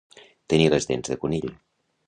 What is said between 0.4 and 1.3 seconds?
Tenir les dents de